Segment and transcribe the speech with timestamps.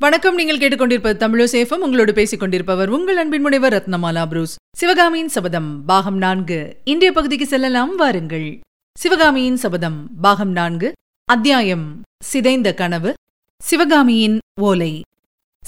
[0.00, 0.34] வணக்கம்.
[0.34, 4.56] நீங்கள் கேட்டுக்கொண்டிருப்பது தமிழசேஃபம் உங்களோடு பேசிக் கொண்டிருப்பவர் உங்கள் அன்பின் முனைவர் ரத்னமாலா புரூஸ்.
[4.76, 6.76] சிவகாமியின் சபதம் பாகம் நான்கு.
[6.84, 7.96] இன்றைய பகுதிக்கு செல்லலாம்.
[7.96, 8.60] வாருங்கள்.
[8.98, 10.92] சிவகாமியின் சபதம் பாகம் நான்கு.
[11.24, 13.14] அத்தியாயம் சிதைந்த கனவு.
[13.58, 15.00] சிவகாமியின் ஓலை.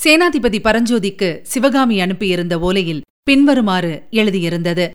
[0.04, 4.90] சேனாதிபதி பரஞ்சோதிக்கு சிவகாமி அனுப்பியிருந்த ஓலையில் பின்வருமாறு எழுதியிருந்தது.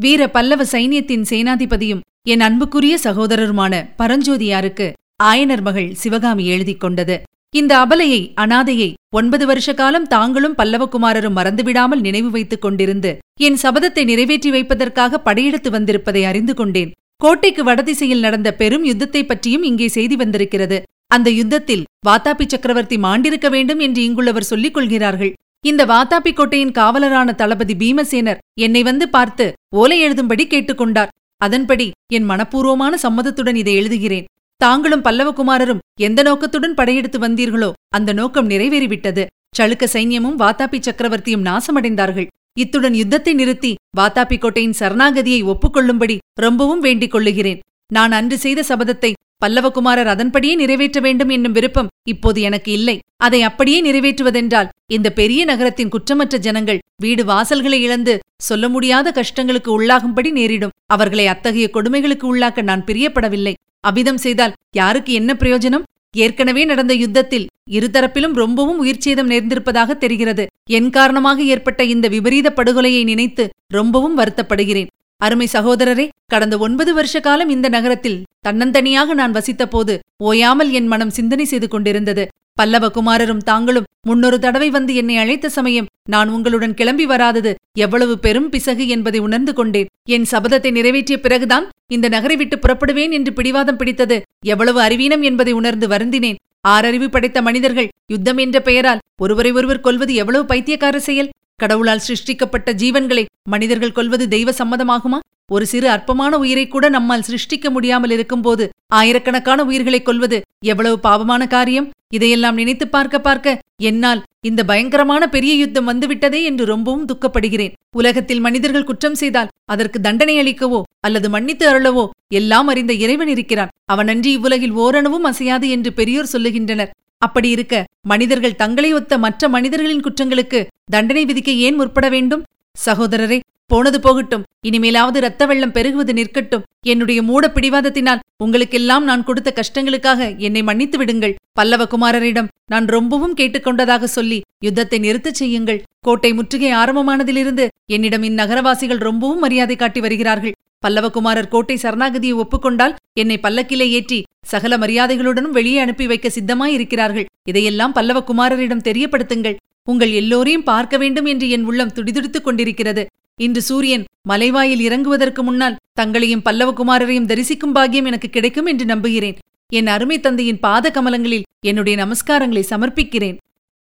[0.00, 4.92] வீர பல்லவ சைனியத்தின் சேனாதிபதியும் என் அன்புக்குரிய சகோதரருமான பரஞ்சோதியாருக்கு
[5.22, 7.22] ஆயனர் மகள் சிவகாமி எழுதிக் கொண்டது
[7.54, 13.10] இந்த அபலையை அனாதையை ஒன்பது வருஷ காலம் தாங்களும் பல்லவகுமாரரும் மறந்துவிடாமல் நினைவு வைத்துக் கொண்டிருந்து
[13.46, 16.90] என் சபதத்தை நிறைவேற்றி வைப்பதற்காக படையெடுத்து வந்திருப்பதை அறிந்து கொண்டேன்.
[17.24, 20.78] கோட்டைக்கு வடதிசையில் நடந்த பெரும் யுத்தத்தை பற்றியும் இங்கே செய்தி வந்திருக்கிறது.
[21.16, 25.32] அந்த யுத்தத்தில் வாத்தாபி சக்கரவர்த்தி மாண்டிருக்க வேண்டும் என்று இங்குள்ளவர் சொல்லிக் கொள்கிறார்கள்.
[25.64, 29.46] இந்த வாத்தாபி கோட்டையின் காவலரான தளபதி பீமசேனர் என்னை வந்து பார்த்து
[29.82, 34.26] ஓலை எழுதும்படி கேட்டுக்கொண்டார் அதன்படி என் மனப்பூர்வமான சம்மதத்துடன் இதை எழுதுகிறேன்.
[34.64, 39.22] தாங்களும் பல்லவகுமாரரும் எந்த நோக்கத்துடன் படையெடுத்து வந்தீர்களோ அந்த நோக்கம் நிறைவேறிவிட்டது.
[39.58, 42.28] சளுக்க சைன்யமும் வாத்தாபி சக்கரவர்த்தியும் நாசமடைந்தார்கள்.
[42.62, 47.60] இத்துடன் யுத்தத்தை நிறுத்தி வாத்தாபி கோட்டையின் சரணாகதியை ஒப்புக்கொள்ளும்படி ரொம்பவும் வேண்டிக் கொள்ளுகிறேன்.
[47.90, 49.10] நான் அன்று செய்த சபதத்தை
[49.44, 52.96] பல்லவகுமாரர் அதன்படியே நிறைவேற்ற வேண்டும் என்னும் விருப்பம் இப்போது எனக்கு இல்லை.
[53.26, 58.14] அதை அப்படியே நிறைவேற்றுவதென்றால் இந்த பெரிய நகரத்தின் குற்றமற்ற ஜனங்கள் வீடு வாசல்களை இழந்து
[58.46, 60.74] சொல்ல முடியாத கஷ்டங்களுக்கு உள்ளாகும்படி நேரிடும்.
[60.94, 63.54] அவர்களை அத்தகைய கொடுமைகளுக்கு உள்ளாக்க நான் பிரியப்படவில்லை.
[63.88, 65.86] அபிதம் செய்தால் யாருக்கு என்ன பிரயோஜனம்?
[66.24, 70.44] ஏற்கனவே நடந்த யுத்தத்தில் இருதரப்பிலும் ரொம்பவும் உயிர்ச்சேதம் நேர்ந்திருப்பதாக தெரிகிறது.
[70.78, 73.44] என் காரணமாக ஏற்பட்ட இந்த விபரீத படுகொலையை நினைத்து
[73.76, 74.90] ரொம்பவும் வருத்தப்படுகிறேன்.
[75.20, 79.94] அருமை சகோதரரே கடந்த ஒன்பது வருஷ காலம் இந்த நகரத்தில் தன்னந்தனியாக நான் வசித்தபோது
[80.28, 82.24] ஓயாமல் என் மனம் சிந்தனை செய்து கொண்டிருந்தது.
[82.58, 87.52] பல்லவ குமாரரும் தாங்களும் முன்னொரு தடவை வந்து என்னை அழைத்த சமயம் நான் உங்களுடன் கிளம்பி வராதது
[87.84, 89.90] எவ்வளவு பெரும் பிசகு என்பதை உணர்ந்து கொண்டேன்.
[90.14, 94.18] என் சபதத்தை நிறைவேற்றிய பிறகுதான் இந்த நகரை விட்டு புறப்படுவேன் என்று பிடிவாதம் பிடித்தது
[94.52, 96.40] எவ்வளவு அறிவீனம் என்பதை உணர்ந்து வருந்தினேன்.
[96.68, 101.32] ஆறறிவு படைத்த மனிதர்கள் யுத்தம் என்ற பெயரால் ஒருவரை ஒருவர் கொல்வது எவ்வளவு பைத்தியக்கார செயல்?
[101.56, 105.18] கடவுளால் சிருஷ்டிக்கப்பட்ட ஜீவன்களை மனிதர்கள் கொல்வது தெய்வ சம்மதமாகுமா?
[105.54, 108.64] ஒரு சிறு அற்பமான உயிரை கூட நம்மால் சிருஷ்டிக்க முடியாமல் இருக்கும்போது
[108.98, 111.88] ஆயிரக்கணக்கான உயிர்களை கொல்வது எவ்வளவு பாவமான காரியம்?
[112.16, 117.74] இதையெல்லாம் நினைத்து பார்க்க பார்க்க என்னால் இந்த பயங்கரமான பெரிய யுத்தம் வந்துவிட்டதே என்று ரொம்பவும் துக்கப்படுகிறேன்.
[118.00, 122.04] உலகத்தில் மனிதர்கள் குற்றம் செய்தால் அதற்கு தண்டனை அளிக்கவோ அல்லது மன்னித்து அருளவோ
[122.40, 123.72] எல்லாம் அறிந்த இறைவன் இருக்கிறான்.
[123.92, 126.92] அவனன்றி இவ்வுலகில் ஓரணவும் அசையாது என்று பெரியோர் சொல்லுகின்றனர்.
[127.26, 127.74] அப்படி இருக்க
[128.10, 130.60] மனிதர்கள் தங்களை ஒத்த மற்ற மனிதர்களின் குற்றங்களுக்கு
[130.94, 132.42] தண்டனை விதிக்க ஏன் முற்பட வேண்டும்?
[132.86, 133.38] சகோதரரே
[133.72, 134.42] போனது போகட்டும்.
[134.68, 136.64] இனிமேலாவது ரத்த வெள்ளம் பெருகுவது நிற்கட்டும்.
[136.92, 141.36] என்னுடைய மூட பிடிவாதத்தினால் உங்களுக்கெல்லாம் நான் கொடுத்த கஷ்டங்களுக்காக என்னை மன்னித்து விடுங்கள்.
[141.60, 145.80] பல்லவகுமாரரிடம் நான் ரொம்பவும் கேட்டுக்கொண்டதாக சொல்லி யுத்தத்தை நிறுத்தச் செய்யுங்கள்.
[146.00, 150.56] கோட்டை முற்றுகை ஆரம்பமானதிலிருந்து என்னிடம் இந்நகரவாசிகள் ரொம்பவும் மரியாதை காட்டி வருகிறார்கள்.
[150.86, 154.18] பல்லவகுமாரர் கோட்டை சரணாகதியை ஒப்புக்கொண்டால் என்னை பல்லக்கிலே ஏற்றி
[154.52, 157.28] சகல மரியாதைகளுடனும் வெளியே அனுப்பி வைக்க சித்தமாயிருக்கிறார்கள்.
[157.48, 159.56] இதையெல்லாம் பல்லவகுமாரரிடம் தெரியப்படுத்துங்கள்.
[159.88, 163.06] உங்கள் எல்லோரையும் பார்க்க வேண்டும் என்று என் உள்ளம் துடிதுடித்துக் கொண்டிருக்கிறது.
[163.40, 169.38] இன்று சூரியன் மலைவாயில் இறங்குவதற்கு முன்னால் தங்களையும் பல்லவகுமாரரையும் தரிசிக்கும் பாக்கியம் எனக்கு கிடைக்கும் என்று நம்புகிறேன்.
[169.68, 173.36] என் அருமை தந்தையின் பாத கமலங்களில் என்னுடைய நமஸ்காரங்களை சமர்ப்பிக்கிறேன்.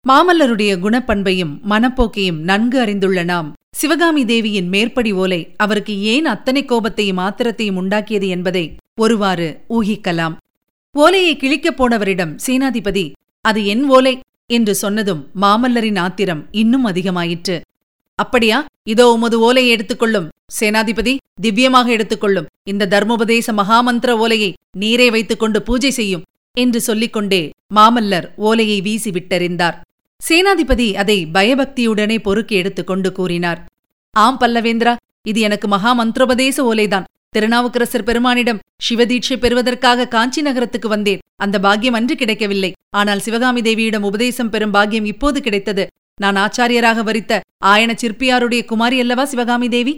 [0.08, 7.80] மாமல்லருடைய குணப்பண்பையும் மனப்போக்கையும் நன்கு அறிந்துள்ள நாம் சிவகாமி தேவியின் மேற்படி ஓலை அவருக்கு ஏன் அத்தனை கோபத்தையும் ஆத்திரத்தையும்
[7.82, 10.36] உண்டாக்கியது என்பதை ஒருவாறு ஊகிக்கலாம்.
[10.92, 17.56] ஓலையை கிழிக்கப் போனவரிடம் சேனாதிபதி அது என் ஓலை என்று சொன்னதும் மாமல்லரின் ஆத்திரம் இன்னும் அதிகமாயிற்று.
[18.18, 18.58] அப்படியா?
[18.82, 20.28] இதோ உமது ஓலையை எடுத்துக்கொள்ளும்
[20.60, 26.22] சேனாதிபதி திவ்யமாக எடுத்துக்கொள்ளும் இந்த தர்மோபதேச மகாமந்திர ஓலையை நீரே வைத்துக்கொண்டு பூஜை செய்யும்
[26.56, 29.76] என்று சொல்லிக்கொண்டே மாமல்லர் ஓலையை வீசி விட்டறிந்தார்.
[30.22, 33.60] சேனாதிபதி அதை பயபக்தியுடனே பொறுக்கி எடுத்துக்கொண்டு கூறினார்.
[34.16, 34.94] ஆம் பல்லவேந்திரா
[35.30, 37.06] இது எனக்கு மகா மந்திரோபதேச ஓலைதான்.
[37.34, 41.22] திருநாவுக்கரசர் பெருமானிடம் சிவதீட்சை பெறுவதற்காக காஞ்சி நகரத்துக்கு வந்தேன்.
[41.44, 42.70] அந்த பாக்கியம் அன்று கிடைக்கவில்லை.
[42.98, 45.84] ஆனால் சிவகாமி தேவியிடம் உபதேசம் பெறும் பாக்கியம் இப்போது கிடைத்தது.
[46.22, 47.40] நான் ஆச்சாரியராக வரித்த
[47.72, 49.94] ஆயன சிற்பியாருடைய குமாரி அல்லவா சிவகாமி தேவி?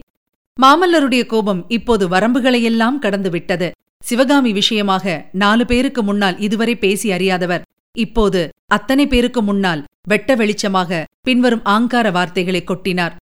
[0.58, 3.68] மாமல்லருடைய கோபம் இப்போது வரம்புகளையெல்லாம் கடந்துவிட்டது.
[4.04, 5.06] சிவகாமி விஷயமாக
[5.42, 7.64] நாலு பேருக்கு முன்னால் இதுவரை பேசி அறியாதவர்.
[7.96, 8.40] இப்போது
[8.76, 13.14] அத்தனை பேருக்கு முன்னால் வெட்ட வெளிச்சமாக பின்வரும் ஆங்கார வார்த்தைகளை கொட்டினார்.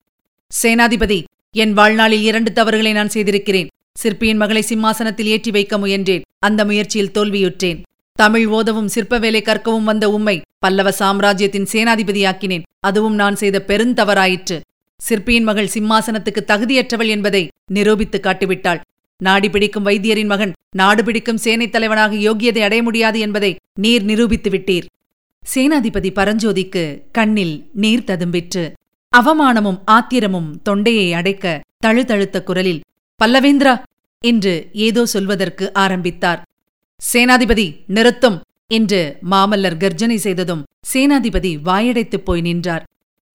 [0.52, 1.19] சேனாதிபதி
[1.62, 3.68] என் வாழ்நாளில் இரண்டு தவறுகளை நான் செய்திருக்கிறேன்.
[4.00, 6.24] சிற்பியின் மகளை சிம்மாசனத்தில் ஏற்றி வைக்க முயன்றேன்.
[6.40, 7.80] அந்த முயற்சியில் தோல்வியுற்றேன்.
[8.19, 12.66] தமிழ் ஓதவும் சிற்ப வேலை கற்கவும் வந்த உம்மை பல்லவ சாம்ராஜ்யத்தின் சேனாதிபதியாக்கினேன்.
[12.80, 14.57] அதுவும் நான் செய்த பெருந்தவறாயிற்று
[15.02, 18.80] சிற்பியின் மகள் சிம்மாசனத்துக்கு தகுதியற்றவள் என்பதை நிரூபித்து காட்டிவிட்டாள்.
[19.22, 24.88] நாடி பிடிக்கும் வைத்தியரின் மகன் நாடு பிடிக்கும் சேனைத் தலைவனாக யோகியதை அடைய முடியாது என்பதை நீர் நிரூபித்து விட்டீர்
[25.44, 28.66] சேனாதிபதி பரஞ்சோதிக்கு கண்ணில் நீர் ததும்பிற்று.
[29.16, 31.46] அவமானமும் ஆத்திரமும் தொண்டையை அடைக்க
[31.86, 32.84] தழுதழுத்த குரலில்
[33.20, 33.74] பல்லவேந்திரா!
[34.24, 34.54] என்று
[34.86, 36.42] ஏதோ சொல்வதற்கு ஆரம்பித்தார்.
[37.02, 38.38] சேனாதிபதி நிறுத்தும்!
[38.72, 39.00] என்று
[39.32, 42.84] மாமல்லர் கர்ஜனை செய்ததும் சேனாதிபதி வாயடைத்துப் போய் நின்றார்.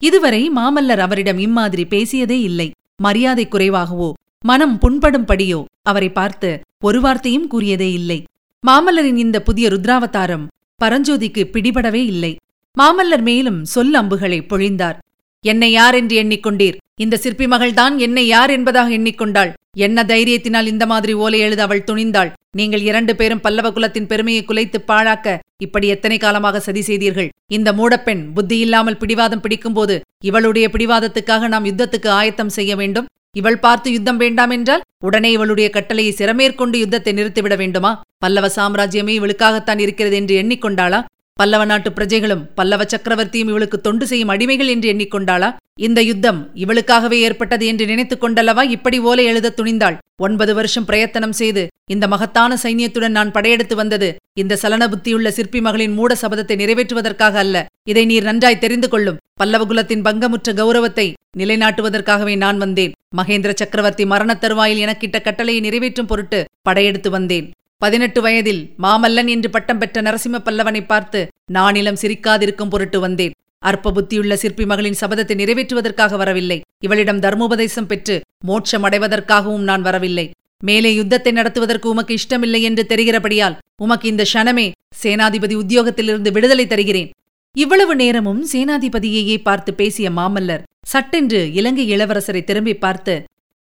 [0.03, 2.69] இதுவரை மாமல்லர் அவரிடம் இம்மாதிரி பேசியதே இல்லை.
[3.03, 4.09] மரியாதை குறைவாகவோ
[4.45, 6.51] மனம் புண்படும்படியோ அவரை பார்த்து
[6.85, 8.19] ஒரு வார்த்தையும் கூறியதே இல்லை.
[8.65, 10.47] மாமல்லரின் இந்த புதிய ருத்ராவதாரம்
[10.81, 12.33] பரஞ்சோதிக்கு பிடிபடவே இல்லை.
[12.77, 14.99] மாமல்லர் மேலும் சொல் அம்புகளை பொழிந்தார்.
[15.45, 16.77] என்னை யார் என்று எண்ணிக்கொண்டீர்?
[17.05, 19.51] இந்த சிற்பி மகள்தான் என்னை யார் என்பதாக எண்ணிக்கொண்டாள்.
[19.87, 22.31] என்ன தைரியத்தினால் இந்த மாதிரி ஓலை எழுத அவள் துணிந்தாள்.
[22.59, 27.31] நீங்கள் இரண்டு பேரும் பல்லவ குலத்தின் பெருமையை குலைத்து பாழாக்க இப்படி எத்தனை காலமாக சதி செய்தீர்கள்?
[27.57, 29.97] இந்த மூடப்பெண் புத்தியில்லாமல் பிடிவாதம் பிடிக்கும்போது
[30.29, 33.09] இவளுடைய பிடிவாதத்துக்காக நாம் யுத்தத்துக்கு ஆயத்தம் செய்ய வேண்டும்?
[33.41, 37.93] இவள் பார்த்து யுத்தம் வேண்டாம் என்றால் உடனே இவளுடைய கட்டளையை சிறமேற்கொண்டு யுத்தத்தை நிறுத்திவிட வேண்டுமா?
[38.25, 41.01] பல்லவ சாம்ராஜ்யமே இவளுக்காகத்தான் இருக்கிறது என்று எண்ணிக்கொண்டாளா?
[41.41, 45.49] பல்லவ நாட்டு பிரஜைகளும் பல்லவ சக்கரவர்த்தியும் இவளுக்கு தொண்டு செய்யும் அடிமைகள் என்று எண்ணிக்கொண்டாளா?
[45.81, 48.63] இந்த யுத்தம் இவளுக்காகவே ஏற்பட்டது என்று நினைத்துக் கொண்டல்லவா?
[48.63, 49.97] இப்படி ஓலை எழுத துணிந்தாள்.
[50.23, 55.93] ஒன்பது வருஷம் பிரயத்தனம் செய்து இந்த மகத்தான சைன்யத்துடன் நான் படையெடுத்து வந்தது இந்த சலன புத்தியுள்ள சிற்பி மகளின்
[55.93, 57.67] மூட சபதத்தை நிறைவேற்றுவதற்காக அல்ல.
[57.89, 61.07] இதை நீர் நன்றாய் தெரிந்து கொள்ளும் பல்லவகுலத்தின் பங்கமுற்ற கௌரவத்தை
[61.39, 62.93] நிலைநாட்டுவதற்காகவே நான் வந்தேன்.
[63.17, 67.51] மகேந்திர சக்கரவர்த்தி மரணத் தருவாயில் எனக்கிட்ட கட்டளையை நிறைவேற்றும் பொருட்டு படையெடுத்து வந்தேன்.
[67.83, 71.21] பதினெட்டு வயதில் மாமல்லன் என்று பட்டம் பெற்ற நரசிம்ம பல்லவனை பார்த்து
[71.57, 73.35] நானிலம் சிரிக்காதிருக்கும் பொருட்டு வந்தேன்.
[73.69, 76.59] அற்ப புத்தியுள்ள சிற்பி மகளின் சபதத்தை நிறைவேற்றுவதற்காக வரவில்லை.
[76.87, 78.17] இவளிடம் தர்மோபதேசம் பெற்று
[78.49, 80.27] மோட்சம் அடைவதற்காகவும் நான் வரவில்லை.
[80.63, 84.67] மேலே யுத்தத்தை நடத்துவதற்கு உமக்கு இஷ்டமில்லை என்று தெரிகிறபடியால் உமக்கு இந்த க்ஷணமே
[85.03, 87.11] சேனாதிபதி உத்தியோகத்திலிருந்து விடுதலை தருகிறேன்.
[87.57, 93.15] இவ்வளவு நேரமும் சேனாதிபதியையே பார்த்து பேசிய மாமல்லர் சட்டென்று இலங்கை இளவரசரை திரும்பி பார்த்து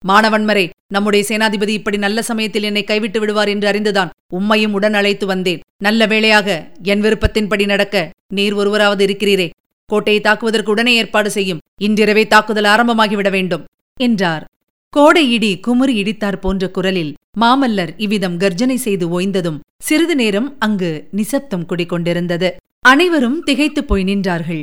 [0.08, 5.60] மாணவன்மரே நம்முடைய சேனாதிபதி இப்படி நல்ல சமயத்தில் என்னை கைவிட்டு விடுவார் என்று அறிந்துதான் உம்மையும் உடன் அழைத்து வந்தேன்.
[5.78, 9.50] நல்ல வேளையாக என் விருப்பத்தின்படி நடக்க நீர் ஒருவராவது இருக்கிறீரே.
[9.86, 11.60] கோட்டையை தாக்குவதற்கு உடனே ஏற்பாடு செய்யும்.
[11.82, 13.66] இன்றிரவே தாக்குதல் ஆரம்பமாகிவிட வேண்டும்
[14.00, 14.46] என்றார்.
[14.90, 21.68] கோடை இடி குமுறி இடித்தார் போன்ற குரலில் மாமல்லர் இவ்விதம் கர்ஜனை செய்து ஓய்ந்ததும் சிறிது நேரம் அங்கு நிசப்தம்
[21.70, 22.50] குடிக்கொண்டிருந்தது.
[22.80, 24.62] அனைவரும் திகைத்துப் போய் நின்றார்கள்.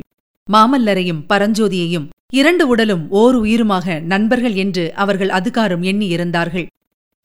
[0.48, 6.66] மாமல்லரையும் பரஞ்சோதியையும் இரண்டு உடலும் ஓர் உயிருமாக நண்பர்கள் என்று அவர்கள் அதுகாரும் எண்ணியிருந்தார்கள்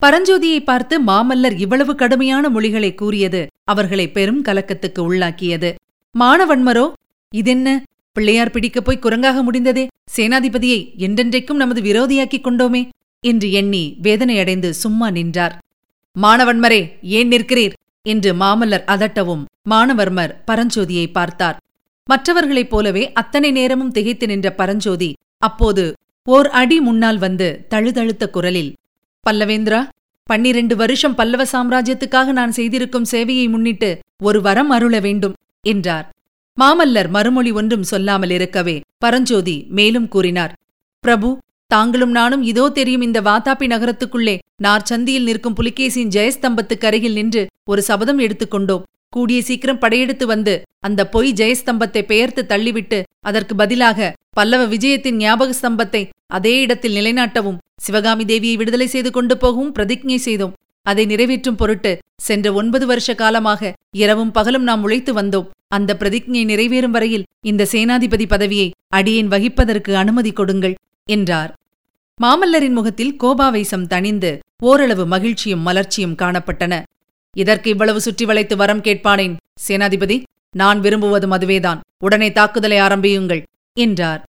[0.02, 5.70] பரஞ்சோதியை பார்த்து மாமல்லர் இவ்வளவு கடுமையான மொழிகளை கூறியது அவர்களை பெரும் கலக்கத்துக்கு உள்ளாக்கியது.
[6.14, 6.86] மானவன்மரோ
[7.32, 7.68] இதென்ன?
[8.12, 9.84] பிள்ளையார் பிடிக்கப் போய் குரங்காக முடிந்ததே.
[10.16, 12.82] சேனாதிபதியை என்றென்றைக்கும் நமது விரோதியாக்கிக் கொண்டோமே
[13.20, 15.54] என்று எண்ணி வேதனையடைந்து சும்மா நின்றார்.
[16.16, 17.76] மானவன்மரே ஏன் நிற்கிறீர்?
[18.02, 21.58] என்று மாமல்லர் அதட்டவும் மானவர்மர் பரஞ்சோதியை பார்த்தார்.
[22.08, 25.94] மற்றவர்களைப் போலவே அத்தனை நேரமும் திகைத்து நின்ற பரஞ்சோதி அப்போது
[26.24, 28.74] ஓர் அடி முன்னால் வந்து தழுதழுத்த குரலில்
[29.26, 29.88] பல்லவேந்திரா
[30.28, 36.10] பன்னிரண்டு வருஷம் பல்லவ சாம்ராஜ்யத்துக்காக நான் செய்திருக்கும் சேவையை முன்னிட்டு ஒரு வரம் அருள வேண்டும் என்றார்.
[36.58, 40.52] மாமல்லர் மறுமொழி ஒன்றும் சொல்லாமல் இருக்கவே பரஞ்சோதி மேலும் கூறினார்
[41.00, 47.82] பிரபு தாங்களும் நானும் இதோ தெரியும் இந்த வாத்தாபி நகரத்துக்குள்ளே நார்ச்சந்தியில் நிற்கும் புலிகேசியின் ஜெயஸ்தம்பத்துக்கு அருகில் நின்று ஒரு
[47.82, 48.82] சபதம் எடுத்துக்கொண்டோம்
[49.14, 50.54] கூடிய சீக்கிரம் படையெடுத்து வந்து
[50.86, 52.98] அந்த பொய் ஜெயஸ்தம்பத்தை பெயர்த்து தள்ளிவிட்டு
[53.28, 56.02] அதற்கு பதிலாக பல்லவ விஜயத்தின் ஞாபக ஸ்தம்பத்தை
[56.36, 60.54] அதே இடத்தில் நிலைநாட்டவும் சிவகாமி தேவியை விடுதலை செய்து கொண்டு போகவும் பிரதிஜை செய்தோம்.
[60.86, 61.90] அதை நிறைவேற்றும் பொருட்டு
[62.26, 63.72] சென்ற ஒன்பது வருஷ காலமாக
[64.02, 65.50] இரவும் பகலும் நாம் உழைத்து வந்தோம்.
[65.76, 68.68] அந்த பிரதிஜை நிறைவேறும் வரையில் இந்த சேனாதிபதி பதவியை
[68.98, 70.78] அடியேன் வகிப்பதற்கு அனுமதி கொடுங்கள்
[71.08, 71.52] என்றார்.
[72.20, 74.32] மாமல்லரின் முகத்தில் கோபாவேசம் தணிந்து
[74.70, 76.74] ஓரளவு மகிழ்ச்சியும் மலர்ச்சியும் காணப்பட்டன.
[77.36, 79.34] இதற்கு இவ்வளவு சுற்றி வளைத்து வரம் கேட்பானேன்?
[79.66, 80.16] சேனாதிபதி
[80.60, 83.42] நான் விரும்புவதும் அதுவேதான் உடனே தாக்குதலை ஆரம்பியுங்கள்
[83.76, 84.20] என்றார்.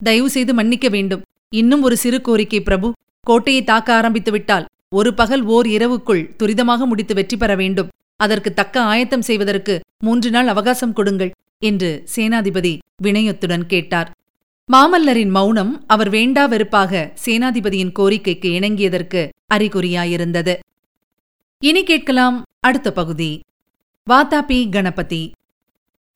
[0.00, 1.22] தயவு செய்து மன்னிக்க வேண்டும்.
[1.60, 2.88] இன்னும் ஒரு சிறு கோரிக்கை பிரபு.
[3.26, 4.66] கோட்டையை தாக்க ஆரம்பித்துவிட்டால்
[4.98, 7.90] ஒரு பகல் ஓர் இரவுக்குள் துரிதமாக முடித்து வெற்றி பெற வேண்டும்.
[8.16, 9.74] அதற்கு தக்க ஆயத்தம் செய்வதற்கு
[10.06, 11.32] மூன்று நாள் அவகாசம் கொடுங்கள்
[11.68, 12.72] என்று சேனாதிபதி
[13.04, 14.10] வினயத்துடன் கேட்டார்.
[14.68, 19.22] மாமல்லரின் மௌனம் அவர் வேண்டா வெறுப்பாக சேனாதிபதியின் கோரிக்கைக்கு இணங்கியதற்கு
[19.54, 20.54] அறிகுறியாயிருந்தது.
[21.64, 23.40] இனி கேட்கலாம் அடுத்த பகுதி.
[24.10, 25.32] வாதாபி கணபதி.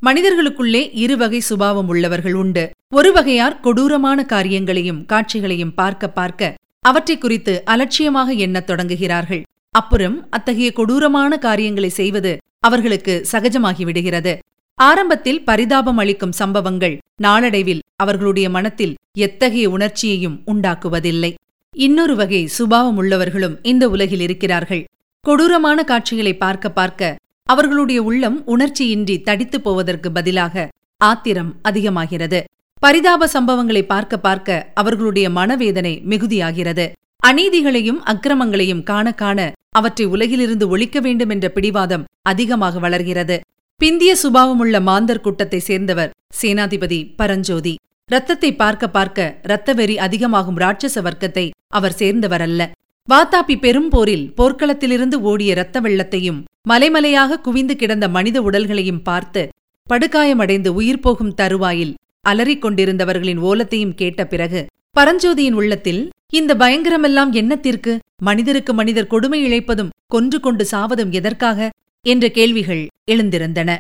[0.06, 2.70] மனிதர்களுக்குள்ளே இருவகை சுபாவம் உள்ளவர்கள் உண்டு.
[2.90, 9.42] ஒரு வகையார் கொடூரமான காரியங்களையும் காட்சிகளையும் பார்க்க பார்க்க அவற்றை குறித்து அலட்சியமாக எண்ணத் தொடங்குகிறார்கள்.
[9.70, 14.38] அப்புறம் அத்தகைய கொடூரமான காரியங்களை செய்வது அவர்களுக்கு சகஜமாகிவிடுகிறது.
[14.74, 21.34] ஆரம்பத்தில் பரிதாபம் அளிக்கும் சம்பவங்கள் நாளடைவில் அவர்களுடைய மனத்தில் எத்தகைய உணர்ச்சியையும் உண்டாக்குவதில்லை.
[21.72, 24.84] இன்னொரு வகை சுபாவம் உள்ளவர்களும் இந்த உலகில் இருக்கிறார்கள்.
[25.26, 32.44] கொடூரமான காட்சிகளை பார்க்க பார்க்க அவர்களுடைய உள்ளம் உணர்ச்சியின்றி தடித்துப் போவதற்கு பதிலாக ஆத்திரம் அதிகமாகிறது.
[32.80, 36.92] பரிதாப சம்பவங்களை பார்க்க பார்க்க அவர்களுடைய மனவேதனை மிகுதியாகிறது.
[37.26, 43.40] அநீதிகளையும் அக்கிரமங்களையும் காண காண அவற்றை உலகிலிருந்து ஒழிக்க வேண்டும் என்ற பிடிவாதம் அதிகமாக வளர்கிறது.
[43.84, 46.10] பிந்திய சுபாவமுள்ள மாந்தர் கூட்டத்தை சேர்ந்தவர்
[46.42, 47.74] சேனாதிபதி பரஞ்சோதி.
[48.10, 52.40] ரத்தத்தை பார்க்க பார்க்க இரத்தவெறி அதிகமாகும் ராட்சச வர்க்கத்தை அவர் சேர்ந்தவரல்ல.
[52.40, 52.70] அல்ல
[53.08, 59.42] பெரும் போரில் போர்க்களத்திலிருந்து ஓடிய இரத்த வெள்ளத்தையும் மலைமலையாக குவிந்து கிடந்த மனித உடல்களையும் பார்த்து
[59.90, 67.92] படுகாயமடைந்து உயிர் போகும் தருவாயில் அலறிக் கொண்டிருந்தவர்களின் ஓலத்தையும் கேட்ட பிறகு பரஞ்சோதியின் உள்ளத்தில் இந்த பயங்கரமெல்லாம் என்னத்திற்கு?
[68.22, 71.68] மனிதருக்கு மனிதர் கொடுமை இழைப்பதும் கொன்று கொண்டு சாவதும் எதற்காக?
[72.04, 73.70] என்ற கேள்விகள் எழுந்திருந்தன.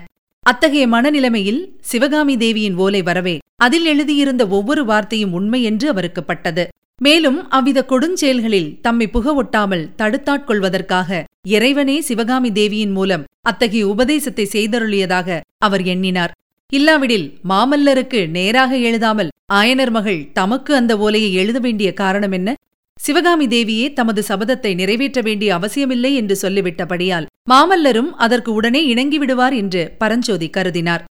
[0.46, 6.68] அத்தகைய மனநிலைமையில் சிவகாமி தேவியின் ஓலை வரவே அதில் எழுதியிருந்த ஒவ்வொரு வார்த்தையும் உண்மை என்று அவருக்கு பட்டது.
[7.00, 15.84] மேலும் அவ்வித கொடுஞ்செயல்களில் தம்மை புக ஒட்டாமல் தடுத்தாட்கொள்வதற்காக இறைவனே சிவகாமி தேவியின் மூலம் அத்தகைய உபதேசத்தை செய்தருளியதாக அவர்
[15.84, 16.32] எண்ணினார்.
[16.72, 22.54] இல்லாவிடில் மாமல்லருக்கு நேராக எழுதாமல் ஆயனர் மகள் தமக்கு அந்த ஓலையை எழுத வேண்டிய காரணம் என்ன?
[23.00, 30.48] சிவகாமி தேவியே தமது சபதத்தை நிறைவேற்ற வேண்டிய அவசியமில்லை என்று சொல்லிவிட்டபடியால் மாமல்லரும் அதற்கு உடனே இணங்கிவிடுவார் என்று பரஞ்சோதி
[30.56, 31.04] கருதினார்.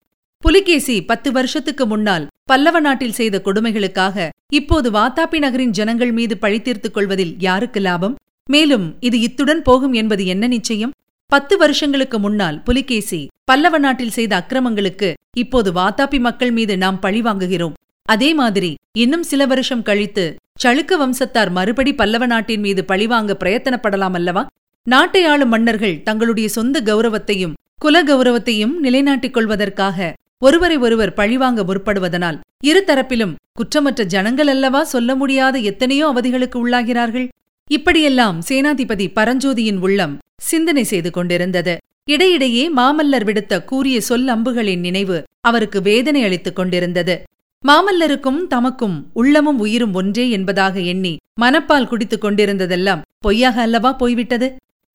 [0.46, 4.25] புலிகேசி பத்து வருஷத்துக்கு முன்னால் பல்லவ நாட்டில் செய்த கொடுமைகளுக்காக
[4.58, 8.14] இப்போது வாத்தாப்பி நகரின் ஜனங்கள் மீது பழித்தீர்த்துக் கொள்வதில் யாருக்கு லாபம்?
[8.50, 10.92] மேலும் இது இத்துடன் போகும் என்பது என்ன நிச்சயம்?
[11.32, 13.22] பத்து வருஷங்களுக்கு முன்னால் புலிகேசி
[13.52, 15.10] பல்லவ நாட்டில் செய்த அக்கிரமங்களுக்கு
[15.44, 17.75] இப்போது வாத்தாப்பி மக்கள் மீது நாம் பழி வாங்குகிறோம்.
[18.06, 18.72] அதே மாதிரி
[19.04, 20.25] இன்னும் சில வருஷம் கழித்து
[20.64, 24.44] சளுக்க வம்சத்தார் மறுபடி பல்லவ நாட்டின் மீது பழிவாங்க பிரயத்தனப்படலாம் அல்லவா?
[24.88, 32.84] நாட்டை ஆளும் மன்னர்கள் தங்களுடைய சொந்த கௌரவத்தையும் குல கௌரவத்தையும் நிலைநாட்டிக் கொள்வதற்காக ஒருவரை ஒருவர் பழிவாங்க முற்படுவதனால் இரு
[32.88, 37.27] தரப்பிலும் குற்றமற்ற ஜனங்கள் அல்லவா சொல்ல முடியாத எத்தனையோ அவதிகளுக்கு உள்ளாகிறார்கள்.
[37.70, 41.77] இப்படியெல்லாம் சேனாதிபதி பரஞ்சோதியின் உள்ளம் சிந்தனை செய்து கொண்டிருந்தது.
[42.04, 47.15] இடையிடையே மாமல்லர் விடுத்த கூறிய சொல் அம்புகளின் நினைவு அவருக்கு வேதனை அளித்துக் கொண்டிருந்தது.
[47.63, 54.48] மாமல்லருக்கும் தமக்கும் உள்ளமும் உயிரும் ஒன்றே என்பதாக எண்ணி மனப்பால் குடித்துக் கொண்டிருந்ததெல்லாம் பொய்யாக அல்லவா போய்விட்டது?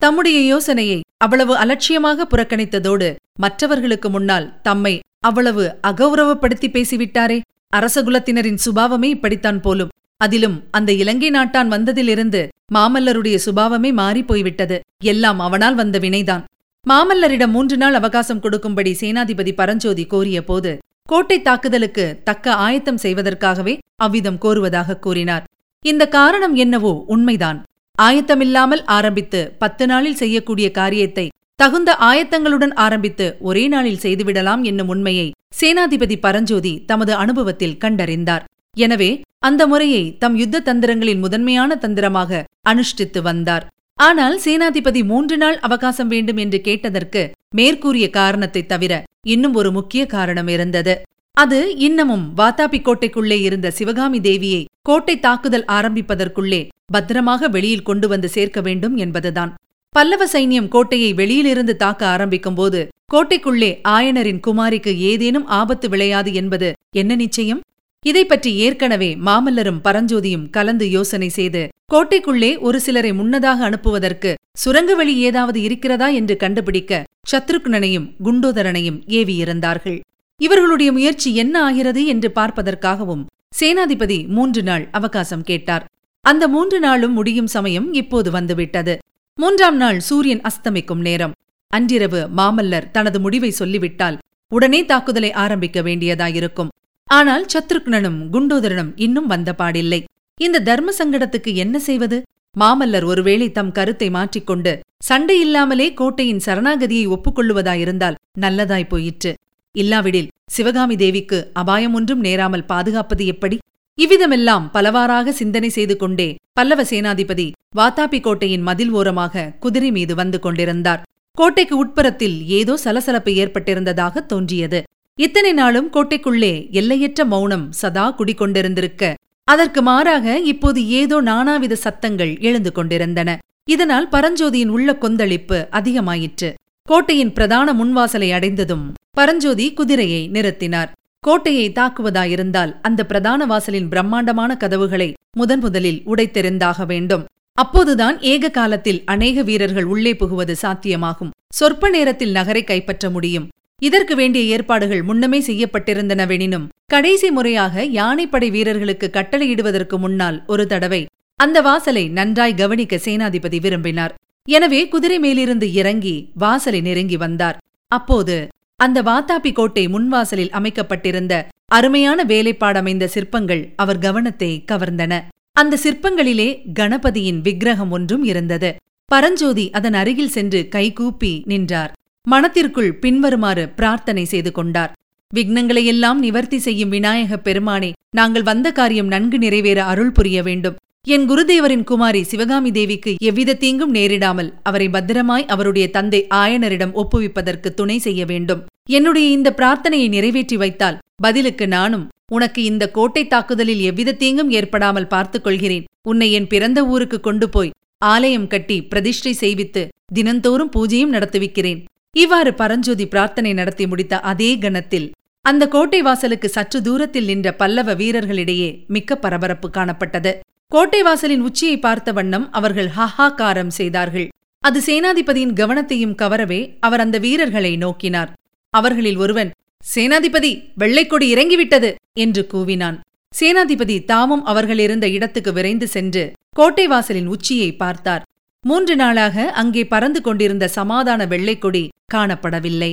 [0.03, 3.09] தம்முடைய யோசனையை அவ்வளவு அலட்சியமாக புறக்கணித்ததோடு
[3.39, 7.41] மற்றவர்களுக்கு முன்னால் தம்மை அவ்வளவு அகௌரவப்படுத்தி பேசிவிட்டாரே?
[7.77, 9.91] அரசகுலத்தினரின் சுபாவமே இப்படித்தான் போலும்.
[10.17, 12.41] அதிலும் அந்த இலங்கை நாட்டான் வந்ததிலிருந்து
[12.75, 14.81] மாமல்லருடைய சுபாவமே மாறிப் போய்விட்டது.
[15.05, 16.45] எல்லாம் அவனால் வந்த வினைதான்.
[16.87, 20.73] மாமல்லரிடம் மூன்று நாள் அவகாசம் கொடுக்கும்படி சேனாதிபதி பரஞ்சோதி கோரிய போது
[21.09, 25.45] கோட்டை தாக்குதலுக்கு தக்க ஆயத்தம் செய்வதற்காகவே அவ்விதம் கோருவதாக கூறினார்.
[25.85, 27.61] இந்த காரணம் என்னவோ உண்மைதான்.
[27.99, 36.17] ஆயத்தமில்லாமல் ஆரம்பித்து பத்து நாளில் செய்யக்கூடிய காரியத்தை தகுந்த ஆயத்தங்களுடன் ஆரம்பித்து ஒரே நாளில் செய்துவிடலாம் என்னும் உண்மையை சேனாதிபதி
[36.21, 38.45] பரஞ்சோதி தமது அனுபவத்தில் கண்டறிந்தார்.
[38.77, 43.67] எனவே அந்த முறையை தம் யுத்த தந்திரங்களின் முதன்மையான தந்திரமாக அனுஷ்டித்து வந்தார்.
[43.99, 47.23] ஆனால் சேனாதிபதி மூன்று நாள் அவகாசம் வேண்டும் என்று கேட்டதற்கு
[47.55, 48.93] மேற்கூறிய காரணத்தைத் தவிர
[49.27, 51.03] இன்னும் ஒரு முக்கிய காரணம் இருந்தது.
[51.37, 58.61] அது இன்னமும் வாத்தாபி கோட்டைக்குள்ளே இருந்த சிவகாமி தேவியை கோட்டை தாக்குதல் ஆரம்பிப்பதற்குள்ளே பத்திரமாக வெளியில் கொண்டு வந்து சேர்க்க
[58.61, 59.51] வேண்டும் என்பதுதான்.
[59.95, 62.81] பல்லவ சைன்யம் கோட்டையை வெளியிலிருந்து தாக்க ஆரம்பிக்கும்போது
[63.15, 66.69] கோட்டைக்குள்ளே ஆயனரின் குமாரிக்கு ஏதேனும் ஆபத்து விளையாது என்பது
[67.01, 67.61] என்ன நிச்சயம்?
[68.05, 71.63] இதை பற்றி ஏற்கனவே மாமல்லரும் பரஞ்சோதியும் கலந்து யோசனை செய்து
[71.95, 79.99] கோட்டைக்குள்ளே ஒரு சிலரை முன்னதாக அனுப்புவதற்கு சுரங்க வழி ஏதாவது இருக்கிறதா என்று கண்டுபிடிக்க சத்ருக்னனையும் குண்டோதரனையும் ஏவியிருந்தார்கள்.
[80.41, 85.85] இவர்களுடைய முயற்சி என்ன ஆகிறது என்று பார்ப்பதற்காகவும் சேனாதிபதி மூன்று நாள் அவகாசம் கேட்டார்.
[86.25, 88.95] அந்த மூன்று நாளும் முடியும் சமயம் இப்போது வந்துவிட்டது.
[89.39, 91.35] மூன்றாம் நாள் சூரியன் அஸ்தமிக்கும் நேரம்.
[91.71, 94.17] அன்றிரவு மாமல்லர் தனது முடிவை சொல்லிவிட்டால்
[94.53, 96.71] உடனே தாக்குதலை ஆரம்பிக்க வேண்டியதாயிருக்கும்.
[97.11, 100.01] ஆனால் சத்ருக்னனும் குண்டோதரனும் இன்னும் வந்த பாடில்லை.
[100.39, 102.19] இந்த தர்ம சங்கடத்துக்கு என்ன செய்வது?
[102.57, 104.73] மாமல்லர் ஒருவேளை தம் கருத்தை மாற்றிக்கொண்டு
[105.09, 109.33] சண்டை இல்லாமலே கோட்டையின் சரணாகதியை ஒப்புக்கொள்ளுவதாயிருந்தால் நல்லதாய் போயிற்று.
[109.75, 113.57] இல்லாவிடில் சிவகாமி தேவிக்கு அபாயம் ஒன்றும் நேராமல் பாதுகாப்பது எப்படி?
[113.99, 117.47] இவ்விதமெல்லாம் பலவாறாக சிந்தனை செய்து கொண்டே பல்லவ சேனாதிபதி
[117.79, 121.03] வாத்தாபி கோட்டையின் மதில் ஓரமாக குதிரை மீது வந்து கொண்டிருந்தார்.
[121.39, 124.81] கோட்டைக்கு உட்புறத்தில் ஏதோ சலசலப்பு ஏற்பட்டிருந்ததாக தோன்றியது.
[125.19, 129.13] இத்தனை நாளும் கோட்டைக்குள்ளே எல்லையற்ற மௌனம் சதா குடிக்கொண்டிருந்திருக்க
[129.49, 133.31] அதற்கு மாறாக இப்போது ஏதோ நானாவித சத்தங்கள் எழுந்து கொண்டிருந்தன.
[133.65, 136.51] இதனால் பரஞ்சோதியின் உள்ள கொந்தளிப்பு அதிகமாயிற்று.
[136.89, 140.91] கோட்டையின் பிரதான முன்வாசலை அடைந்ததும் பரஞ்சோதி குதிரையை நிறுத்தினார்.
[141.21, 147.25] கோட்டையை தாக்குவதாயிருந்தால் அந்த பிரதான வாசலின் பிரம்மாண்டமான கதவுகளை முதன் முதலில் உடைத்தெறிந்தாக வேண்டும்.
[147.55, 151.33] அப்போதுதான் ஏக காலத்தில் அநேக வீரர்கள் உள்ளே புகுவது சாத்தியமாகும்.
[151.55, 153.47] சொற்ப நேரத்தில் நகரை கைப்பற்ற முடியும்.
[153.83, 161.03] இதற்கு வேண்டிய ஏற்பாடுகள் முன்னமே செய்யப்பட்டிருந்தனவெனினும் கடைசி முறையாக யானைப்படை வீரர்களுக்கு கட்டளையிடுவதற்கு முன்னால் ஒரு தடவை
[161.37, 164.15] அந்த வாசலை நன்றாய் கவனிக்க சேனாதிபதி விரும்பினார்.
[164.49, 167.59] எனவே குதிரை மேலிருந்து இறங்கி வாசலை நெருங்கி வந்தார்.
[167.89, 175.21] அப்போது அந்த வாத்தாப்பி கோட்டை முன்வாசலில் அமைக்கப்பட்டிருந்த அருமையான வேலைப்பாடமைந்த சிற்பங்கள் அவர் கவனத்தை கவர்ந்தன.
[175.53, 178.77] அந்த சிற்பங்களிலே கணபதியின் விக்கிரகம் ஒன்றும் இருந்தது.
[179.05, 181.93] பரஞ்சோதி அதன் அருகில் சென்று கைகூப்பி நின்றார்.
[182.23, 184.93] மனத்திற்குள் பின்வருமாறு பிரார்த்தனை செய்து கொண்டார்.
[185.35, 190.77] விக்னங்களையெல்லாம் நிவர்த்தி செய்யும் விநாயகப் பெருமானே நாங்கள் வந்த காரியம் நன்கு நிறைவேற அருள் புரிய வேண்டும்.
[191.07, 197.97] என் குருதேவரின் குமாரி சிவகாமி தேவிக்கு எவ்வித தீங்கும் நேரிடாமல் அவரை பத்திரமாய் அவருடைய தந்தை ஆயனரிடம் ஒப்புவிப்பதற்கு துணை
[197.99, 198.61] செய்ய வேண்டும்.
[198.97, 205.45] என்னுடைய இந்த பிரார்த்தனையை நிறைவேற்றி வைத்தால் பதிலுக்கு நானும் உனக்கு இந்த கோட்டை தாக்குதலில் எவ்வித தீங்கும் ஏற்படாமல் பார்த்துக்
[205.45, 205.87] கொள்கிறேன்.
[206.09, 211.81] உன்னை என் பிறந்த ஊருக்கு கொண்டு போய் ஆலயம் கட்டி பிரதிஷ்டை செய்வித்து தினந்தோறும் பூஜையும் நடத்துவிக்கிறேன்.
[212.17, 215.09] இவ்வாறு பரஞ்சோதி பிரார்த்தனை நடத்தி முடித்த அதே கணத்தில்
[215.45, 220.33] அந்த கோட்டை வாசலுக்கு சற்று தூரத்தில் நின்ற பல்லவ வீரர்களிடையே மிக்க பரபரப்பு காணப்பட்டது.
[220.71, 224.27] கோட்டை வாசலின் உச்சியை பார்த்த வண்ணம் அவர்கள் ஹஹாக்காரம் செய்தார்கள்.
[224.65, 228.31] அது சேனாதிபதியின் கவனத்தையும் கவரவே அவர் அந்த வீரர்களை நோக்கினார்.
[228.75, 229.51] அவர்களில் ஒருவன்
[229.85, 231.91] சேனாதிபதி வெள்ளைக்கொடி இறங்கிவிட்டது!
[232.17, 232.97] என்று கூவினான்.
[233.33, 236.25] சேனாதிபதி தாமும் அவர்கள் இருந்த இடத்துக்கு விரைந்து சென்று
[236.57, 238.23] கோட்டை வாசலின் உச்சியை பார்த்தார்.
[238.65, 241.85] மூன்று நாளாக அங்கே பறந்து கொண்டிருந்த சமாதான வெள்ளைக்கொடி
[242.15, 242.93] காணப்படவில்லை.